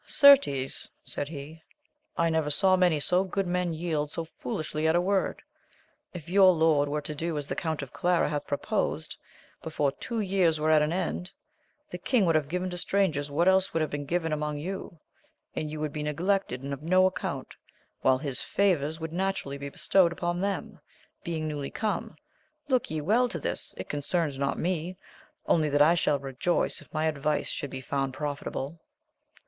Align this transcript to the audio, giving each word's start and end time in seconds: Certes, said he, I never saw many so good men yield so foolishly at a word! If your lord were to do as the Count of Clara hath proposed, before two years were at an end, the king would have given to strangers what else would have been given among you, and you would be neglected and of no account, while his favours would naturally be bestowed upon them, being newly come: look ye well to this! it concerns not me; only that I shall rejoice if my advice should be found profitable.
Certes, 0.03 0.89
said 1.03 1.27
he, 1.27 1.61
I 2.17 2.31
never 2.31 2.49
saw 2.49 2.75
many 2.75 2.99
so 2.99 3.23
good 3.23 3.45
men 3.45 3.71
yield 3.71 4.09
so 4.09 4.25
foolishly 4.25 4.87
at 4.87 4.95
a 4.95 4.99
word! 4.99 5.43
If 6.11 6.27
your 6.27 6.53
lord 6.53 6.89
were 6.89 7.01
to 7.03 7.13
do 7.13 7.37
as 7.37 7.47
the 7.47 7.55
Count 7.55 7.83
of 7.83 7.93
Clara 7.93 8.27
hath 8.27 8.47
proposed, 8.47 9.15
before 9.61 9.91
two 9.91 10.19
years 10.19 10.59
were 10.59 10.71
at 10.71 10.81
an 10.81 10.91
end, 10.91 11.29
the 11.91 11.99
king 11.99 12.25
would 12.25 12.33
have 12.33 12.47
given 12.49 12.71
to 12.71 12.79
strangers 12.79 13.29
what 13.29 13.47
else 13.47 13.73
would 13.75 13.81
have 13.81 13.91
been 13.91 14.07
given 14.07 14.33
among 14.33 14.57
you, 14.57 14.97
and 15.55 15.69
you 15.69 15.79
would 15.79 15.93
be 15.93 16.01
neglected 16.01 16.63
and 16.63 16.73
of 16.73 16.81
no 16.81 17.05
account, 17.05 17.55
while 18.01 18.17
his 18.17 18.41
favours 18.41 18.99
would 18.99 19.13
naturally 19.13 19.59
be 19.59 19.69
bestowed 19.69 20.11
upon 20.11 20.41
them, 20.41 20.79
being 21.23 21.47
newly 21.47 21.69
come: 21.69 22.15
look 22.69 22.89
ye 22.89 23.01
well 23.01 23.29
to 23.29 23.37
this! 23.37 23.75
it 23.77 23.87
concerns 23.87 24.39
not 24.39 24.57
me; 24.57 24.97
only 25.45 25.69
that 25.69 25.79
I 25.79 25.93
shall 25.93 26.17
rejoice 26.17 26.81
if 26.81 26.91
my 26.91 27.05
advice 27.05 27.49
should 27.49 27.69
be 27.69 27.81
found 27.81 28.15
profitable. 28.15 28.81